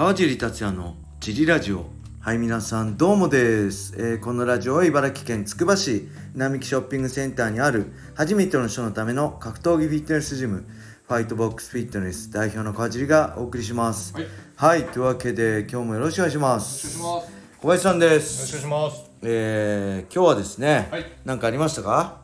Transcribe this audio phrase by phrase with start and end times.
[0.00, 1.84] 川尻達也のジリラジオ。
[2.20, 10.64] はい皆さんどうもです、えーこのラジオは茨城県つくば市並木ショッピングセンターにある初めての人のための格闘技フィットネスジム
[11.06, 14.14] ファイトボックスフィットネス代表の川尻がお送りします。
[14.14, 16.98] はい、よはい、というわけで今日もよろしくお願いします。
[16.98, 17.58] くお願いします。
[17.60, 18.46] 小林さんでよろす。
[18.46, 19.10] しくお願いします。
[19.20, 21.04] えー、今日はですね、はい。
[21.26, 22.22] なんかありましたか？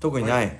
[0.00, 0.46] 特にない。
[0.46, 0.58] はい、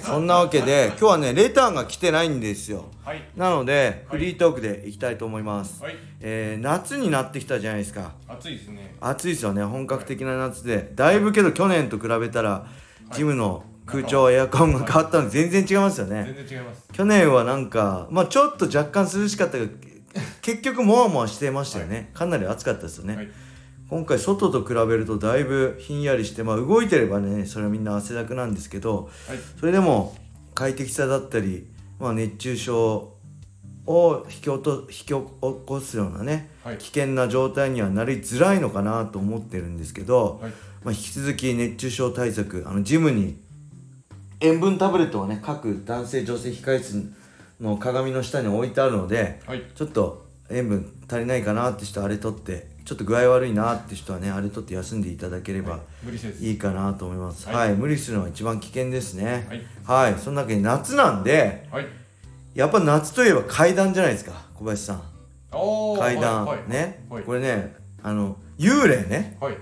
[0.00, 3.22] そんなわけで今日はねレターが来てないんですよはい。
[3.36, 5.96] なのでフはいリートークでいきたいと思います、はい。
[6.20, 8.96] えー夏になってきたじゃないですか暑いですね。
[9.00, 12.66] 暑いですよね本格的な夏でだいぶけど去年と比べたら
[13.12, 16.88] ジムの空調エアコンが変わったので全然違いますよね全然違います。
[16.92, 19.66] 去年はなんかまあちょっと若干涼しかったが
[20.42, 23.28] 結局もわもわしてましたよね、かなり暑かったですよね、はい。
[23.90, 29.38] 今回外と比べるとだいぶひんやりしてまあ動いてればねそれはみんな汗だくなんですけどはい。
[29.58, 30.16] それでも
[30.54, 31.66] 快適さだったり、
[31.98, 33.16] まあ、熱中症
[33.86, 40.52] を引き落と引き起こすようなね、はい危険な状態にはなりづらいのかなと思ってるんですけど、はい。
[40.84, 43.38] まあ、引き続き熱中症対策あのジムに
[44.40, 47.12] 塩分タブレットをね各男性女性控室
[47.60, 49.64] の鏡の下に置いてあるのではい。
[49.74, 55.80] ちょっと塩分足りないかなって人はあれ取ってちょっと具合悪いなって人はねあれ取って休んでいただければ。
[56.40, 57.48] いいかなと思います。
[57.48, 59.46] は、はいい無理するのが一番危険ですね。
[59.86, 60.10] はい。
[60.10, 61.86] はいそんなわけで夏なんではい。
[62.54, 65.02] やっぱ夏といえば階段じゃないですか小林さん。
[65.98, 66.58] 階段、はい。
[66.58, 66.70] はい。
[66.70, 67.22] ね、はい。
[67.22, 69.36] これねあの幽霊ね。
[69.40, 69.56] はい。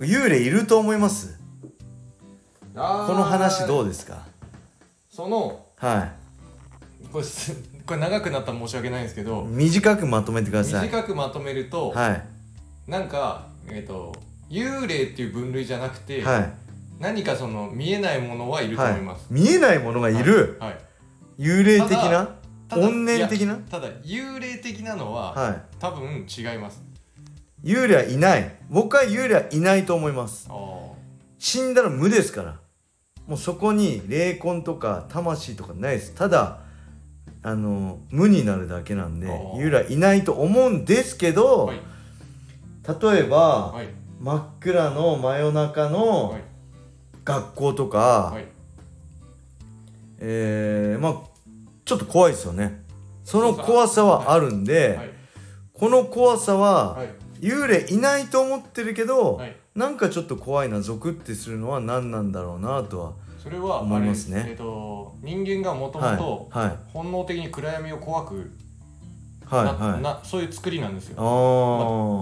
[0.00, 1.38] 幽霊いると思います？
[2.72, 4.26] この話どうですか？
[5.10, 6.12] その、は
[7.12, 7.52] これす、
[7.84, 10.88] これ長くなったら申し訳ないんですけいど、短くまとめてください。
[10.88, 12.24] 短くまとめると、はい
[12.90, 14.12] なんか、えっと、
[14.48, 16.52] 幽霊っていう分類じゃなくて、はい。
[16.98, 19.26] 何かその見えないものはいると思います。
[19.30, 20.78] 見えないものがいる、はい。
[21.38, 22.34] 幽霊的な？
[22.68, 23.54] ただ怨念的な？
[23.70, 26.82] ただ幽霊的なのは、は多分違います。
[27.62, 28.56] い幽霊はいない。
[28.68, 30.48] 僕は幽霊はいないと思います。
[30.50, 30.90] あー。
[31.38, 32.56] 死んだら無ですから。
[33.28, 36.12] もうそこに霊魂とか魂とかないです。
[36.16, 36.62] ただ
[37.44, 39.58] あの無になるだけなんであー。
[39.58, 41.80] 幽霊はいないと思うんですけど、はい。
[42.86, 43.88] 例えば、はい。
[44.20, 46.42] 真っ暗の真夜中のはい。
[47.24, 48.46] 学校とか、はい。
[50.18, 51.14] えーまあ
[51.84, 52.84] ちょっと怖いですよね
[53.24, 55.10] その怖さはあるんで、はい。
[55.72, 57.08] この怖さは、はい。
[57.40, 59.56] 幽霊いないと思ってるけど、はい。
[59.74, 68.42] なんかちょっと怖いなゾクってするのは何なんだろうなとはそれは思いますねえっ、と人間がもともはいとはい本能的に暗闇を怖くな,、
[69.50, 70.02] はいはい。
[70.02, 71.16] なそういう作りなんですよ。
[71.18, 71.22] あ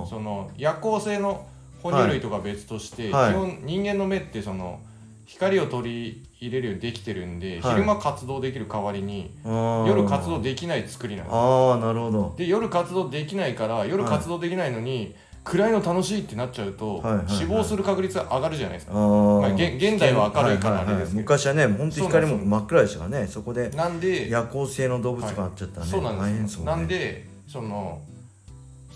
[0.07, 0.09] ー。
[0.09, 1.47] その夜行性の
[1.83, 3.33] 哺乳類とか別として、はい。
[3.33, 4.81] 基本人間の目ってその
[5.27, 7.75] 光を取り入れるようにできてるんで、はい。
[7.75, 12.35] 昼間活動できる代わりに夜活動できない作りなんですああなるほど。
[12.37, 15.15] で夜活動できないから夜活動できないのに、
[15.49, 17.29] 暗いの楽しいってなっちゃうと、はいはいはい。
[17.35, 18.93] 死亡する確率が上がるじゃないですか。
[18.93, 19.01] ま
[19.47, 21.21] あ現現代は明るいからあれですけど。
[21.23, 23.27] 昔はね本当に光も真っ暗でしたからね。
[23.27, 26.65] そこでなんで夜行性の動物があっちゃったらね、そうなんですね。
[26.65, 28.03] なんでその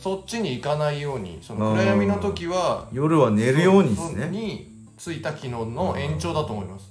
[0.03, 6.91] そっちに行かないようにその暗闇の時は夜は寝るようにですそねについた機能の延長だと思います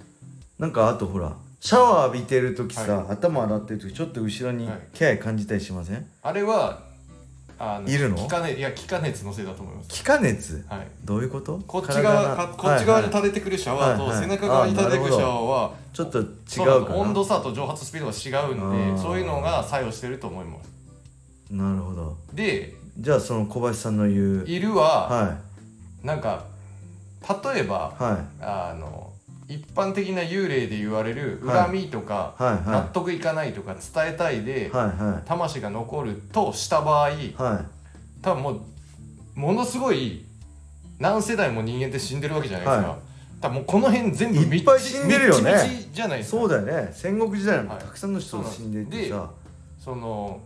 [0.57, 6.83] なんかあとほらシャワー浴びてる時さ、は頭洗ってる時ちょっと後ろにはい気配感じたりしません、あれは
[7.63, 8.15] あいるの？
[8.15, 9.89] 気化熱いや気化熱のせいだと思います。
[9.89, 10.65] 気化熱？
[10.67, 10.87] はい。
[11.03, 11.59] どういうこと？
[11.67, 14.21] こっち側かこっち側に垂れてくるシャワーとはいはい。
[14.23, 21.53] 背中側に垂れてくるシャワーはちょっと違そうかな温度差と蒸発スピードが違うんでそういうのが作用してると思います。
[21.53, 22.17] なるほど。
[22.33, 25.37] でじゃあその小林さんの言ういるはは
[26.03, 26.45] なんか
[27.53, 28.17] 例えばいはい。
[28.41, 29.10] あの
[29.51, 31.57] 一般的な幽霊で言われるはい。
[31.65, 32.63] 恨みとか、はいはい。
[32.65, 38.21] 納得いかないとか伝えたいで、はいは魂が残るとした場合いはい。
[38.21, 38.61] 多分もう
[39.35, 40.25] ものすごい
[40.99, 42.99] 何世代も人間って死んでるわけじゃないですか、はい。
[43.41, 45.87] 多分もうこの辺全部いっぱい死んでるよね。
[45.91, 46.37] じゃないですか。
[46.39, 46.91] そうだよね。
[46.93, 47.83] 戦国時代なんてはい。
[47.83, 49.29] たくさんの人が死んでてさ、
[49.79, 50.39] その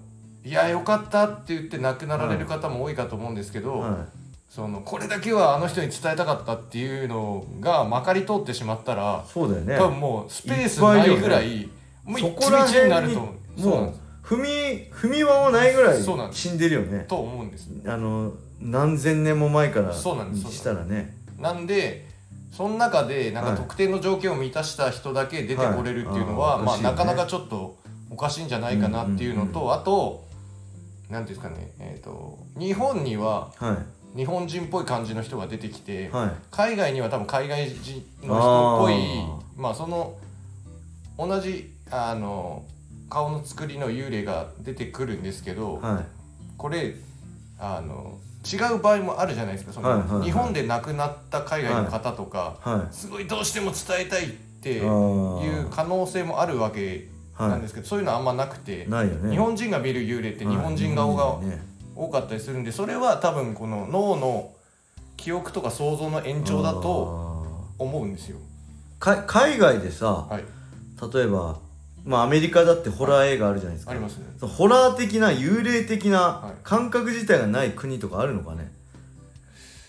[0.43, 4.05] いやよかったって言って亡くなられる方も多いかと思うんですけど、は
[4.55, 9.75] そのこれだけはあの人に伝えたかったっていうのがまかり通ってしまったらい、そうだよね。
[9.77, 11.69] 多分もうスペースないぐらい
[12.05, 13.61] もうそこら辺みちになると思う。
[13.61, 13.99] そうなんもです。
[13.99, 16.41] う踏み踏み場もないぐらいそうなんです。
[16.43, 17.03] 死んでるよね。
[17.05, 17.69] と思うんです。
[17.85, 18.31] あの
[18.61, 20.45] 何千年も前からそうなんです。
[20.45, 21.17] にしたらね。
[21.37, 22.07] なんで
[22.53, 23.59] その中でなんかはい。
[23.59, 26.77] 特定の条件を満たした人だけ出てこれるっていうのは、まあ、はい。
[26.77, 26.97] あーおかしいよね。
[26.97, 27.77] なかなかちょっと
[28.09, 30.23] おかしいんじゃないかなっていうのと、うんあと
[31.09, 33.77] なんていうんですかね、えー、と日本にはは
[34.15, 36.31] 日本人っぽい感じの人が出てきて、いはい。
[36.51, 40.17] 海外には多分海外人の人っぽいあまあその
[41.17, 42.63] 同じあの
[43.09, 46.05] 顔の作りの幽霊が出てくるんですけど、はい。
[46.57, 46.95] これ
[47.59, 49.73] あの違う場合もあるじゃないですか。
[49.73, 50.23] その、はいはいはい。
[50.23, 54.29] 日本で亡くなった海外の方とか、はすごいどうしても伝えたいっ
[54.61, 59.29] ていいうあ可能性もあるわけあなんですけど、そういうのはあんまなくて、ね。
[59.29, 61.39] 日本人が見る幽霊って日本人顔が
[61.95, 64.53] 多かったりするんでそれは多分この脳の
[65.17, 67.45] 記憶とか想像の延長だと
[67.79, 68.37] 思うんですよ。
[68.99, 70.43] か海外でさはい、
[71.13, 71.59] 例えば
[72.03, 73.91] まあアメリカだってホラー映画あるじゃないですか。
[73.91, 74.25] ありますね。
[74.41, 76.59] ホラー的な幽霊的なはい。
[76.63, 78.71] 感覚自体がない国とかあるのかね。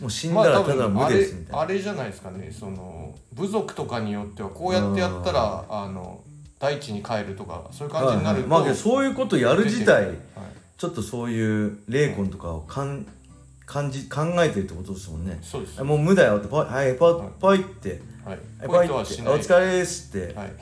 [0.01, 2.51] もう死んだらただ無あれですみたいな、あれじゃないですかね。
[2.53, 6.21] その部族とかによってはこうやってやったらあの
[6.59, 8.69] 大地に帰るとかそういう感じになると、はいはい。
[8.69, 10.17] まあそういうことやる自体はい
[10.77, 13.07] ちょっとそういう霊魂とかをかん
[13.65, 15.39] 感じ考えてるってことですもんね。
[15.43, 15.81] そうです。
[15.81, 18.01] あもう無だよってポイはいポイポイって。
[18.25, 18.39] はい。
[18.61, 19.35] はいポイっておトはしない。
[19.41, 20.35] 疲れですって。
[20.35, 20.53] はい。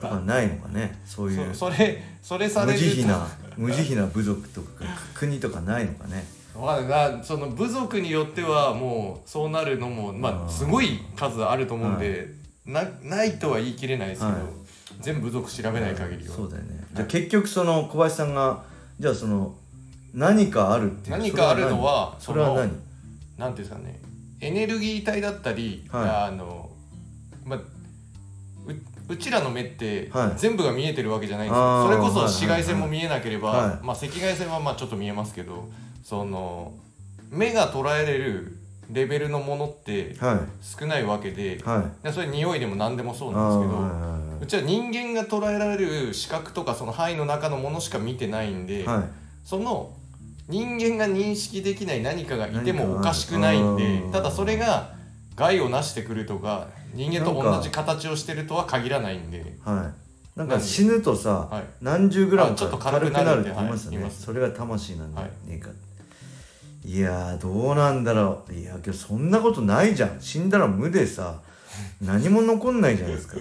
[0.00, 0.98] とかないのかね。
[1.04, 1.54] そういう。
[1.54, 2.84] そそれそれされ無ると。
[2.84, 4.84] 慈悲な無慈悲な部族とか
[5.14, 6.24] 国とかないのかね。
[6.56, 12.28] まあなその部族によってはもうそうなるのもまあすごい数あると思うんで、
[12.64, 14.40] なないとは言い切れないですけど、はい。
[15.00, 16.84] 全部族調べない限りは、そうだよね。
[16.94, 18.64] じゃあ結局その小林さんが
[18.98, 19.54] じゃあその
[20.12, 22.72] 何かあるっていう何かあるのはそれは何？
[23.36, 24.00] なんていうんですかね。
[24.40, 26.10] エネルギー体だったり、はい。
[26.28, 26.70] あの
[27.44, 27.64] まあう
[29.08, 30.32] うちらの目ってはい。
[30.36, 32.32] 全部が見えてるわけじゃないんですよ、あーそれこそはいはいはい。
[32.34, 33.84] 紫外線も見えなければ、はい。
[33.84, 35.68] まあ、赤外線はまあちょっと見えますけど
[36.02, 36.72] その
[37.30, 38.56] 目が捉えれる
[38.90, 40.38] レベルのものってはい。
[40.62, 42.04] 少ないわけではい。
[42.04, 49.02] でそれ匂いでも何でもそうあなんですけど、ーはいはうちは人間が捉えられる視覚とかその範囲の中のものしか見てないんで、いはい。
[49.44, 49.94] その
[50.48, 54.12] 人間が認識できない何かがいてもおかしくないんでうん。
[54.12, 54.94] ただそれが
[55.36, 59.56] 害をなしてくるとか人間と同じ形をしてるとは限らないんで。
[59.64, 59.92] は
[60.36, 60.38] い。
[60.38, 61.64] なんか死ぬとさ、はい。
[61.80, 65.30] 何十グラムあちょっとか軽軽くなるってて言いますよね、はいそれが魂なんだはい。
[65.48, 65.70] ねえか。
[66.84, 68.54] いやーどうなんだろう。
[68.54, 70.20] いやけどそんなことないじゃん。
[70.20, 71.40] 死んだら無でさ
[72.00, 73.36] 何も残んないじゃないですか。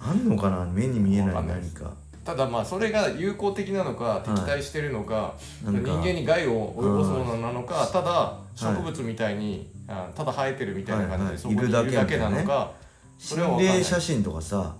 [0.00, 0.64] あんのかな？
[0.66, 1.92] 目に見えない何か。
[2.24, 5.34] ただまあそれが有効的なのか敵対してるのか、
[5.64, 5.80] なんか。
[5.80, 11.28] 人間に害を及ぼすものなのかただ植物みたいに、あただ生えてるみたいな感じで、はい。
[11.28, 12.72] はいそこにいるだけなのか、
[13.18, 14.74] それは心霊写真とかさは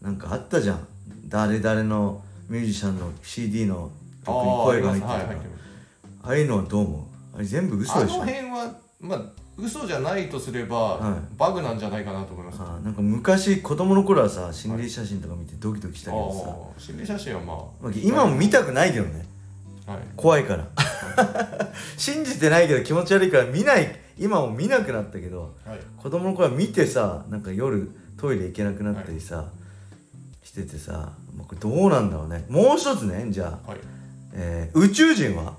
[0.00, 0.86] い、なんかあったじゃん。
[1.28, 3.90] 誰々のミュージシャンの CD の
[4.26, 5.50] 曲に声が入ってる
[6.22, 7.36] あああいうのはどう思う？
[7.36, 8.20] あれ全部嘘あのでしょ？
[8.20, 9.22] 辺はまあ
[9.58, 11.20] 嘘じゃないとすれば、はい。
[11.36, 12.58] バグなんじゃないかなと思います。
[12.60, 19.26] ああーなんか昔子供の頃はさ心霊写真とか見てドキドキしたけどさ、あ心霊写真はままあ今も見たくないけどね。
[19.86, 20.68] あ、はい、怖いから。
[21.96, 29.50] 信じてないけど気持ち悪いから見ない今も見なくなったけどはい、子供の頃は見てさなんか夜トイレ行けなくなったりさ、
[30.42, 32.46] しててさこれどうなんだろうね。
[32.48, 33.80] もう一つねじゃあ、はい、
[34.32, 35.54] えー宇宙人は？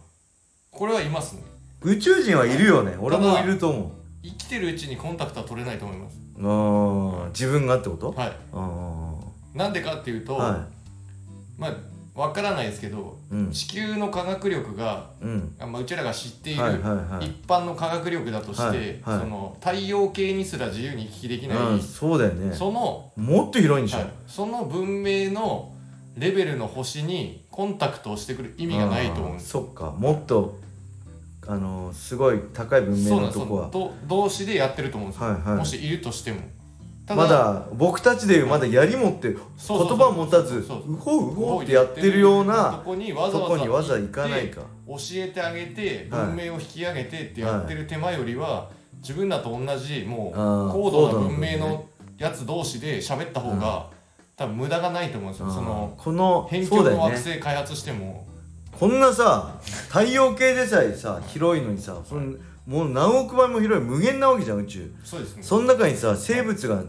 [0.71, 1.43] これはいますね
[1.83, 2.95] 宇宙人はいるよね。
[2.99, 3.91] 俺もいると思
[4.23, 6.17] 生きてるうちにコンタクトは取れないと思います。
[6.37, 8.31] うあー自分がってこと、はい。
[8.53, 9.13] あ
[9.53, 10.67] なんでかっていうと、あは
[11.57, 11.73] まあ
[12.15, 13.51] わからないですけどいうん。
[13.51, 15.55] 地球の科学力が、うん。
[15.59, 16.61] あまあ、うちらが知っている、
[17.19, 18.99] 一般の科学力だとして、はいはい。
[19.01, 22.55] その太陽系にすら自由に行き来できない、うんそうだよね。
[22.55, 25.73] そのもっと広いんでしょ、はい、その文明の
[26.15, 29.91] レベルの星にコンタクトをしてくる意味がないと思うんですそっか。
[29.91, 30.59] もっと
[31.47, 33.69] あのーすごい高い文明のとこは。
[33.69, 35.57] ど同士でやってると思うんですよ、はいはい。
[35.57, 36.39] もしいるとしても。
[37.05, 41.33] たまだ僕たちでいうまだ槍持って言葉持たずそうほうう。
[41.33, 44.61] ほうってやってるようとなこにわざとわざ行かないか。
[44.87, 46.25] 教えてあげてはい。
[46.27, 48.69] 文明を引き上げてってやってる手間よりは
[49.01, 50.33] 自分らと同じもう
[50.71, 51.85] 高度な文明の
[52.17, 53.89] やつ同士で喋った方が
[54.37, 55.51] 多分無駄がないと思うんですよ。
[55.51, 56.95] そのこの辺そうだよね。
[56.95, 58.25] 境の惑星開発しても
[58.79, 62.33] こんなさ太陽系でさえさ広いのにさその
[62.65, 64.93] もう何億倍も広い無限なわけじゃん宇宙。
[65.03, 65.43] そうですね。
[65.43, 66.83] その中にさ生物が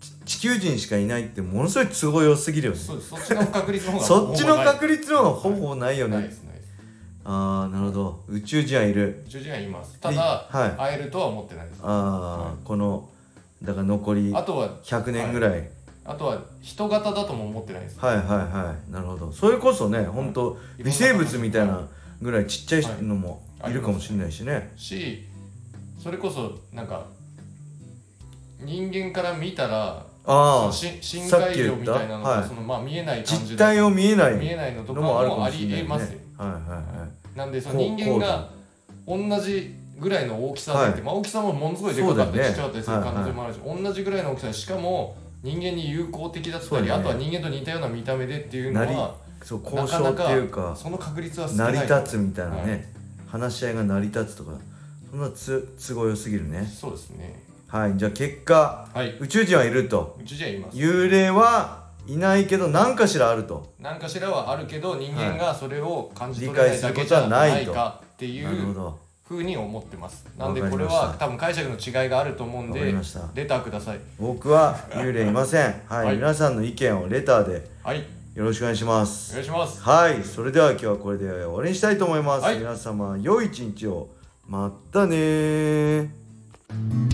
[0.00, 2.78] ち地球人しかいないってものすごい都合良すぎるよね。
[2.78, 3.08] そうです。
[3.10, 6.16] そっちの確率の方がそっちの率確率の方がほぼないよね。
[6.18, 6.30] ない
[7.26, 8.24] ああなるほど。
[8.28, 9.22] 宇宙人はいる。
[9.26, 9.98] 宇宙人はいます。
[9.98, 10.70] ただ、はい。
[10.76, 11.80] 会えるとは思ってないです。
[11.82, 13.08] ああ、この
[13.62, 15.70] だから残りあとは100年ぐらい、
[16.04, 17.98] あとは人型だとも思ってないです。
[17.98, 19.32] はいはいなるほど。
[19.32, 21.88] それこそね本当微生物みたいな
[22.20, 23.72] ぐらいちっちゃいのもい。
[23.72, 25.24] るかもしれないしね、し
[26.02, 27.06] それこそなんか
[28.60, 32.48] 人間から見たらああし深海魚みたいなのが、はい。
[32.48, 36.18] そのまあ見えない感じで実態を見えない見えないのとかのもありえますよ。
[36.36, 37.38] はいはいはい。
[37.38, 38.50] なんでその人間が
[39.06, 41.02] 同じぐらいの大きさではい。
[41.02, 46.90] まあ、大きさもものすごいでかかったりちっちゃかったりする可能性もあるし、同じぐらいの大きさでしかも人間に友好的だったり、ね。
[46.90, 51.72] あとは人間と似たような見た目でっていうのはそうな交渉っていうかその確率は少成ない。
[51.74, 52.84] り立つみたいなね、はい。
[53.28, 54.52] 話し合いが成り立つとか
[55.10, 56.64] そんなつ都合良すぎるね。
[56.66, 57.42] そうですね。
[57.68, 59.16] はいじゃあ結果はい。
[59.20, 60.16] 宇宙人はいると。
[60.18, 60.78] うちじゃいます。
[60.78, 63.74] 幽霊はいないけど何かしらあると。
[63.78, 70.26] 何かしらはあるけど人間がそれを感じ取れないだけ理解することはじゃないかっていなるほうどふうに思ってます。
[70.36, 72.94] なんでこれは多分解釈の違いがあると思うんで
[73.34, 74.00] レターください。
[74.18, 75.80] 僕は幽霊いません。
[75.88, 76.16] はい、はい。
[76.16, 78.04] 皆さんの意見をレターではい。
[78.34, 79.80] よろしくお願いしまおす願いします。
[79.82, 82.58] はいそれでは今日はこれで終わりにしたいと思います、はい。
[82.58, 84.08] 皆様良い一日を。
[84.46, 87.13] またねー